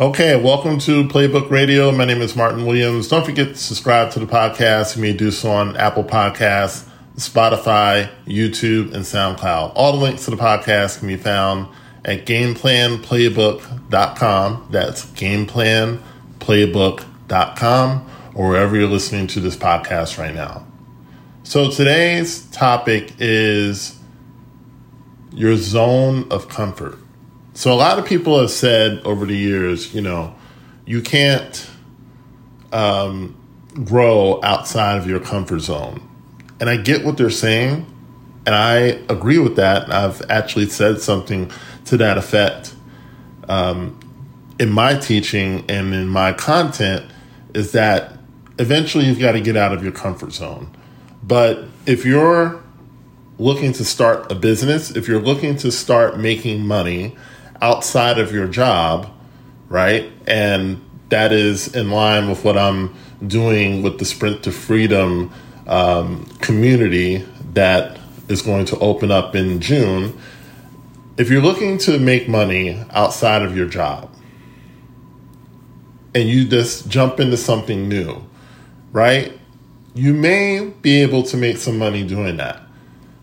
[0.00, 1.92] Okay, welcome to Playbook Radio.
[1.92, 3.06] My name is Martin Williams.
[3.06, 4.96] Don't forget to subscribe to the podcast.
[4.96, 6.84] You may do so on Apple Podcasts,
[7.14, 9.70] Spotify, YouTube, and SoundCloud.
[9.76, 11.68] All the links to the podcast can be found
[12.04, 14.66] at gameplanplaybook.com.
[14.68, 20.66] That's gameplanplaybook.com or wherever you're listening to this podcast right now.
[21.44, 23.96] So today's topic is
[25.32, 26.98] your zone of comfort.
[27.54, 30.34] So a lot of people have said over the years, you know,
[30.86, 31.70] you can't
[32.72, 33.36] um,
[33.84, 36.02] grow outside of your comfort zone.
[36.60, 37.86] And I get what they're saying,
[38.44, 38.76] and I
[39.08, 39.92] agree with that.
[39.92, 41.50] I've actually said something
[41.86, 42.74] to that effect
[43.48, 44.00] um,
[44.58, 47.10] in my teaching and in my content
[47.54, 48.18] is that
[48.58, 50.70] eventually you've got to get out of your comfort zone.
[51.22, 52.62] But if you're
[53.38, 57.16] looking to start a business, if you're looking to start making money,
[57.64, 59.10] outside of your job,
[59.70, 60.12] right?
[60.26, 62.94] And that is in line with what I'm
[63.26, 65.32] doing with the Sprint to Freedom
[65.66, 67.98] um, community that
[68.28, 70.18] is going to open up in June.
[71.16, 74.10] If you're looking to make money outside of your job
[76.14, 78.22] and you just jump into something new,
[78.92, 79.32] right?
[79.94, 82.60] You may be able to make some money doing that,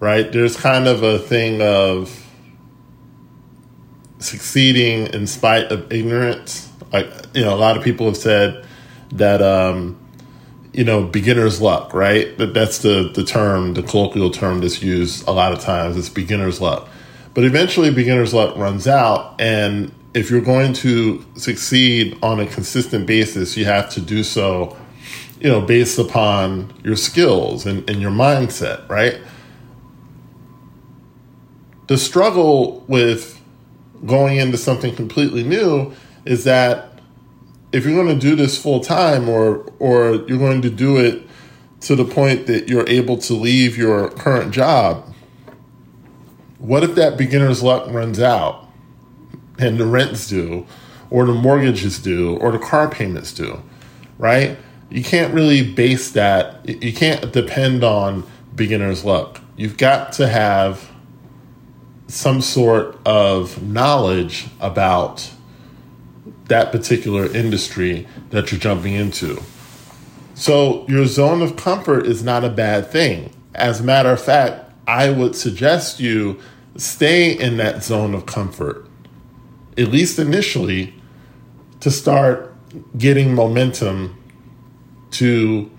[0.00, 0.32] right?
[0.32, 2.18] There's kind of a thing of,
[4.22, 6.70] succeeding in spite of ignorance.
[6.92, 8.64] Like you know, a lot of people have said
[9.12, 9.98] that um,
[10.72, 12.36] you know beginner's luck, right?
[12.38, 15.96] That that's the the term, the colloquial term that's used a lot of times.
[15.96, 16.88] It's beginner's luck,
[17.34, 23.06] but eventually beginner's luck runs out, and if you're going to succeed on a consistent
[23.06, 24.76] basis, you have to do so,
[25.40, 29.20] you know, based upon your skills and, and your mindset, right?
[31.86, 33.41] The struggle with
[34.06, 35.92] going into something completely new
[36.24, 37.00] is that
[37.72, 41.22] if you're going to do this full time or or you're going to do it
[41.80, 45.12] to the point that you're able to leave your current job
[46.58, 48.68] what if that beginner's luck runs out
[49.58, 50.66] and the rent's due
[51.10, 53.60] or the mortgage is due or the car payments due
[54.22, 54.56] right?
[54.88, 58.24] You can't really base that you can't depend on
[58.54, 59.40] beginner's luck.
[59.56, 60.91] You've got to have
[62.12, 65.30] some sort of knowledge about
[66.44, 69.40] that particular industry that you're jumping into.
[70.34, 73.32] So, your zone of comfort is not a bad thing.
[73.54, 76.38] As a matter of fact, I would suggest you
[76.76, 78.86] stay in that zone of comfort,
[79.78, 80.94] at least initially,
[81.80, 82.54] to start
[82.98, 84.22] getting momentum
[85.12, 85.70] to,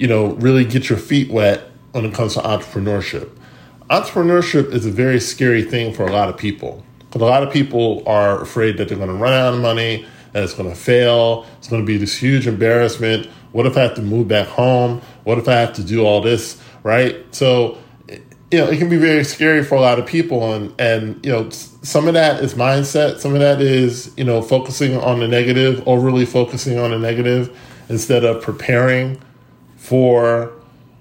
[0.00, 3.37] you know, really get your feet wet when it comes to entrepreneurship
[3.90, 6.84] entrepreneurship is a very scary thing for a lot of people.
[6.98, 10.06] Because a lot of people are afraid that they're going to run out of money,
[10.32, 13.26] that it's going to fail, it's going to be this huge embarrassment.
[13.52, 15.00] What if I have to move back home?
[15.24, 17.16] What if I have to do all this, right?
[17.34, 17.78] So,
[18.50, 20.52] you know, it can be very scary for a lot of people.
[20.52, 23.20] And, and, you know, some of that is mindset.
[23.20, 27.58] Some of that is, you know, focusing on the negative, overly focusing on the negative
[27.88, 29.18] instead of preparing
[29.76, 30.52] for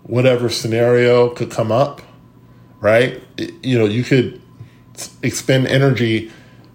[0.03, 2.01] whatever scenario could come up
[2.79, 3.21] right?
[3.63, 4.41] You know, you could
[5.21, 6.31] expend energy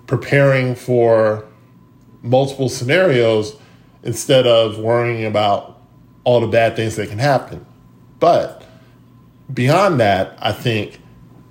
[0.07, 1.45] preparing for
[2.23, 3.57] multiple scenarios
[4.03, 5.81] instead of worrying about
[6.25, 7.65] all the bad things that can happen.
[8.21, 8.65] But
[9.53, 11.01] beyond that, I think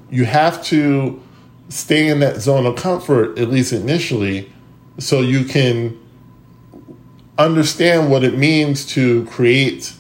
[0.10, 1.22] you have to
[1.70, 4.52] stay in that zone of comfort, at least initially,
[4.98, 5.98] so you can
[7.38, 9.94] understand what it means to create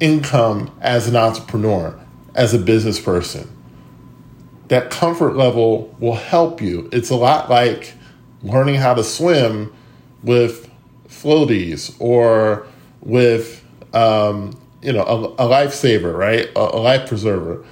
[0.00, 1.98] income as an entrepreneur,
[2.34, 3.48] as a business person
[4.72, 6.88] that comfort level will help you.
[6.92, 7.92] It's a lot like
[8.42, 9.70] learning how to swim
[10.22, 10.70] with
[11.08, 12.66] floaties or
[13.02, 13.62] with
[13.92, 16.48] um, you know a, a lifesaver, right?
[16.56, 17.66] A, a life preserver,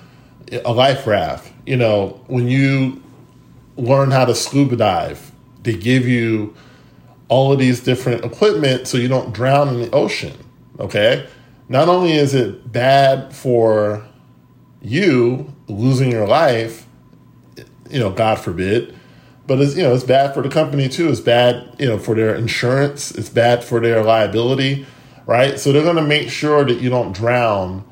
[0.63, 1.51] a life raft.
[1.65, 3.03] You know, when you
[3.79, 5.33] learn how to scuba dive,
[5.63, 6.55] they give you
[7.29, 10.37] all of these different equipment so you don't drown in the ocean.
[10.79, 11.27] Okay.
[11.71, 14.07] Not only is it bad for
[14.83, 16.87] you losing your life,
[17.91, 18.97] you know, God forbid.
[19.47, 21.09] But it's you know it's bad for the company too.
[21.09, 23.11] It's bad you know for their insurance.
[23.11, 24.87] It's bad for their liability,
[25.27, 25.59] right?
[25.59, 27.85] So they're going to make sure that you don't drown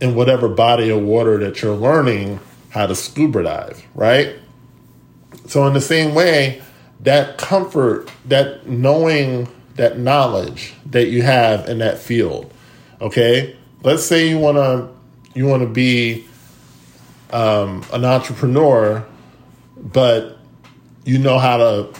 [0.00, 2.40] in whatever body of water that you're learning
[2.70, 4.36] how to scuba dive, right?
[5.46, 6.62] So in the same way,
[7.00, 12.52] that comfort, that knowing, that knowledge that you have in that field,
[13.00, 13.56] okay.
[13.82, 14.88] Let's say you want to
[15.38, 16.26] you want to be
[17.30, 19.06] um, an entrepreneur
[19.80, 20.38] but
[21.04, 21.92] you know how to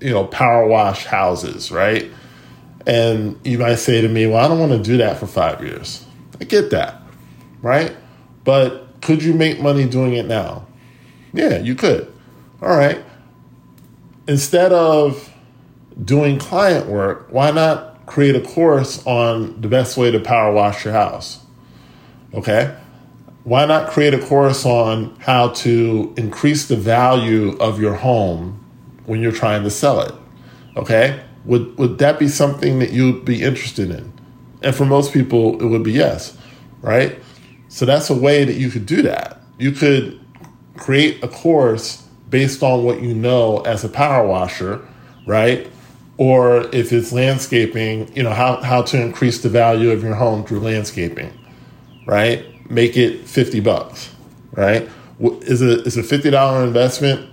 [0.00, 2.10] you know, power wash houses, right?
[2.86, 5.62] And you might say to me, well, I don't want to do that for five
[5.62, 6.04] years.
[6.40, 7.00] I get that,
[7.62, 7.94] right?
[8.44, 10.66] But could you make money doing it now?
[11.32, 12.12] Yeah, you could.
[12.62, 13.02] All right.
[14.26, 15.30] Instead of
[16.02, 20.84] doing client work, why not create a course on the best way to power wash
[20.84, 21.44] your house?
[22.32, 22.76] Okay.
[23.50, 28.64] Why not create a course on how to increase the value of your home
[29.06, 30.14] when you're trying to sell it?
[30.76, 31.20] Okay.
[31.46, 34.12] Would, would that be something that you'd be interested in?
[34.62, 36.38] And for most people, it would be yes,
[36.80, 37.18] right?
[37.66, 39.40] So that's a way that you could do that.
[39.58, 40.20] You could
[40.76, 44.80] create a course based on what you know as a power washer,
[45.26, 45.68] right?
[46.18, 50.44] Or if it's landscaping, you know, how, how to increase the value of your home
[50.44, 51.36] through landscaping,
[52.06, 52.46] right?
[52.70, 54.14] Make it 50 bucks,
[54.52, 54.88] right?
[55.20, 57.30] Is a, is a $50 investment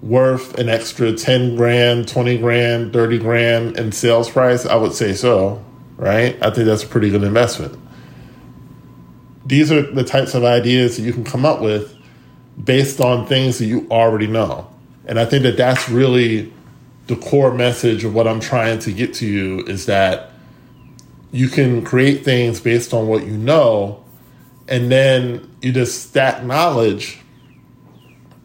[0.00, 4.66] worth an extra 10 grand, 20 grand, 30 grand in sales price?
[4.66, 5.64] I would say so,
[5.96, 6.36] right?
[6.42, 7.76] I think that's a pretty good investment.
[9.44, 11.96] These are the types of ideas that you can come up with
[12.62, 14.68] based on things that you already know.
[15.06, 16.52] And I think that that's really
[17.06, 20.32] the core message of what I'm trying to get to you is that
[21.30, 24.04] you can create things based on what you know,
[24.68, 27.18] and then you just stack knowledge,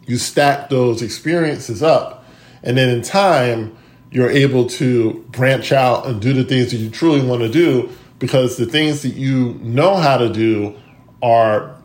[0.06, 2.26] you stack those experiences up,
[2.64, 3.78] and then in time,
[4.12, 7.90] you're able to branch out and do the things that you truly want to do
[8.20, 10.76] because the things that you know how to do
[11.24, 11.76] are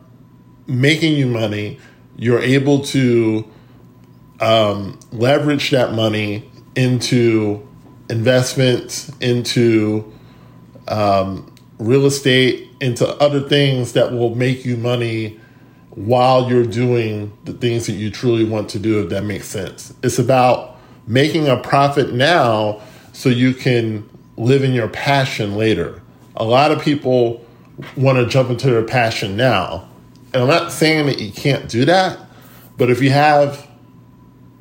[0.67, 1.79] making you money.
[2.17, 3.49] You're able to
[4.39, 7.67] um, leverage that money into
[8.09, 10.13] investments, into
[10.87, 15.39] um, real estate, into other things that will make you money
[15.89, 19.93] while you're doing the things that you truly want to do, if that makes sense.
[20.03, 20.77] It's about
[21.07, 22.81] making a profit now
[23.13, 26.01] so you can live in your passion later.
[26.35, 27.43] A lot of people
[27.95, 29.87] want to jump into their passion now
[30.33, 32.19] and I'm not saying that you can't do that,
[32.77, 33.67] but if you have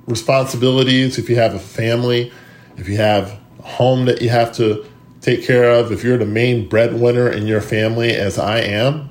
[0.06, 2.32] responsibilities, if you have a family,
[2.76, 4.86] if you have a home that you have to
[5.26, 9.10] take care of, if you're the main breadwinner in your family, as I am,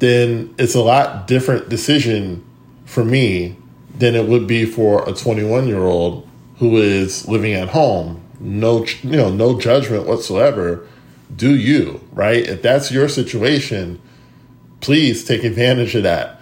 [0.00, 2.44] then it's a lot different decision
[2.84, 3.56] for me
[3.96, 6.28] than it would be for a 21 year old
[6.58, 8.20] who is living at home.
[8.40, 10.84] No, you know, no judgment whatsoever.
[11.34, 12.44] Do you right?
[12.44, 14.00] If that's your situation,
[14.80, 16.40] please take advantage of that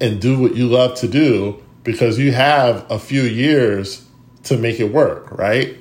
[0.00, 4.06] and do what you love to do because you have a few years
[4.44, 5.76] to make it work, right?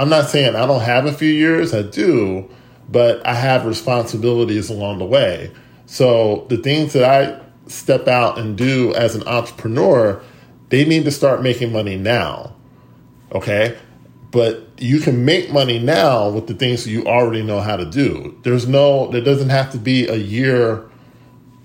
[0.00, 2.48] I'm not saying I don't have a few years, I do,
[2.88, 5.52] but I have responsibilities along the way.
[5.84, 10.22] So the things that I step out and do as an entrepreneur,
[10.70, 12.56] they need to start making money now.
[13.32, 13.76] Okay?
[14.30, 17.84] But you can make money now with the things that you already know how to
[17.84, 18.38] do.
[18.42, 20.88] There's no there doesn't have to be a year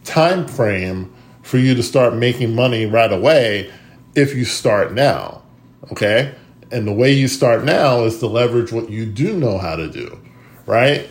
[0.04, 3.72] time frame for you to start making money right away
[4.14, 5.42] if you start now.
[5.90, 6.36] Okay?
[6.72, 9.90] And the way you start now is to leverage what you do know how to
[9.90, 10.20] do,
[10.66, 11.08] right?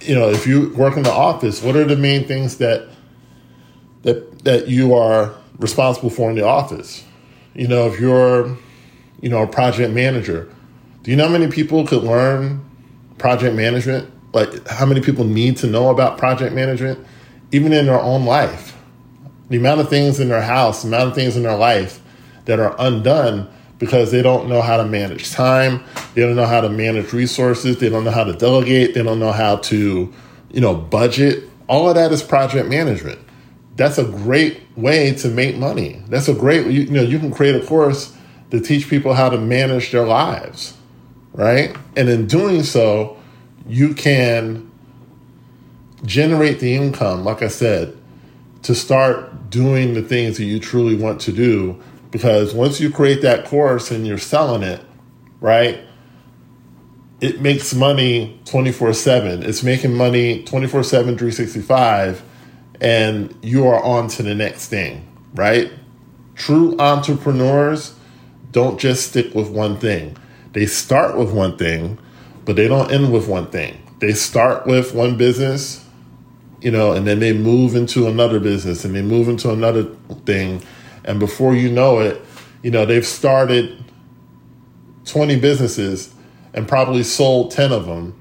[0.00, 2.88] You know, if you work in the office, what are the main things that
[4.02, 7.04] that that you are responsible for in the office?
[7.54, 8.56] You know, if you're,
[9.20, 10.48] you know, a project manager,
[11.02, 12.64] do you know how many people could learn
[13.18, 14.10] project management?
[14.32, 17.04] Like how many people need to know about project management?
[17.52, 18.76] even in their own life.
[19.48, 22.00] The amount of things in their house, the amount of things in their life
[22.44, 26.60] that are undone because they don't know how to manage time, they don't know how
[26.60, 30.12] to manage resources, they don't know how to delegate, they don't know how to,
[30.50, 31.44] you know, budget.
[31.68, 33.20] All of that is project management.
[33.76, 36.02] That's a great way to make money.
[36.08, 38.16] That's a great you, you know, you can create a course
[38.50, 40.76] to teach people how to manage their lives,
[41.32, 41.76] right?
[41.96, 43.16] And in doing so,
[43.66, 44.70] you can
[46.04, 47.96] generate the income, like I said,
[48.62, 51.80] to start doing the things that you truly want to do.
[52.10, 54.80] Because once you create that course and you're selling it,
[55.40, 55.80] right,
[57.20, 59.42] it makes money 24 7.
[59.42, 62.22] It's making money 24 7, 365,
[62.80, 65.72] and you are on to the next thing, right?
[66.34, 67.94] True entrepreneurs
[68.52, 70.16] don't just stick with one thing.
[70.52, 71.98] They start with one thing,
[72.44, 73.82] but they don't end with one thing.
[73.98, 75.84] They start with one business,
[76.60, 79.84] you know, and then they move into another business and they move into another
[80.24, 80.62] thing.
[81.08, 82.22] And before you know it,
[82.62, 83.82] you know, they've started
[85.06, 86.14] 20 businesses
[86.52, 88.14] and probably sold 10 of them.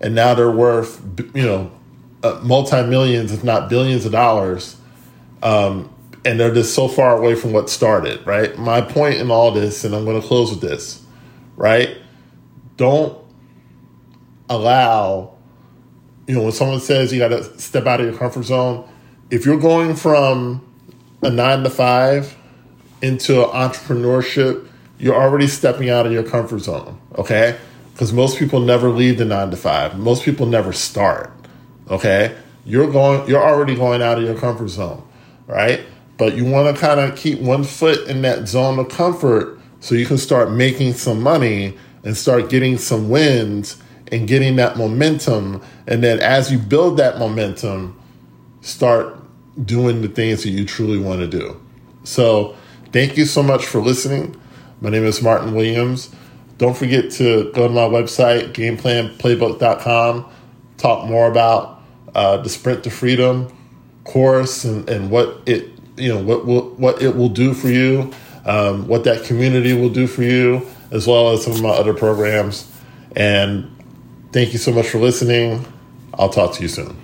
[0.00, 1.00] And now they're worth,
[1.34, 1.70] you know,
[2.24, 4.76] uh, multi millions, if not billions of dollars,
[5.42, 8.58] um, and they're just so far away from what started, right?
[8.58, 11.02] My point in all this, and I'm going to close with this,
[11.56, 11.96] right?
[12.76, 13.16] Don't
[14.48, 15.36] allow,
[16.26, 18.88] you know, when someone says you got to step out of your comfort zone,
[19.30, 20.69] if you're going from
[21.22, 22.36] a nine to five
[23.02, 24.66] into entrepreneurship,
[24.98, 27.58] you're already stepping out of your comfort zone, okay?
[27.92, 29.98] Because most people never leave the nine to five.
[29.98, 31.32] Most people never start,
[31.88, 32.36] okay?
[32.64, 35.06] You're going, you're already going out of your comfort zone,
[35.46, 35.80] right?
[36.18, 39.94] But you want to kind of keep one foot in that zone of comfort so
[39.94, 45.62] you can start making some money and start getting some wins and getting that momentum.
[45.86, 47.98] And then as you build that momentum,
[48.60, 49.19] start
[49.64, 51.60] doing the things that you truly want to do.
[52.04, 52.56] So,
[52.92, 54.40] thank you so much for listening.
[54.80, 56.14] My name is Martin Williams.
[56.58, 60.26] Don't forget to go to my website, gameplanplaybook.com,
[60.76, 61.82] talk more about
[62.14, 63.50] uh, the Sprint to Freedom
[64.04, 68.12] course and, and what it you know what will, what it will do for you,
[68.44, 71.94] um, what that community will do for you, as well as some of my other
[71.94, 72.70] programs.
[73.14, 73.70] And
[74.32, 75.64] thank you so much for listening.
[76.14, 76.96] I'll talk to you soon.